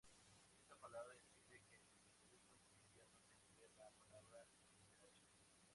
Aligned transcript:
Esta 0.59 0.75
palabra 0.77 1.15
impide 1.15 1.59
que 1.69 1.75
en 1.75 1.83
el 2.25 2.33
uso 2.33 2.57
cotidiano 2.57 3.19
se 3.21 3.35
emplee 3.35 3.69
la 3.77 3.91
palabra 3.91 4.41
escrache. 4.79 5.29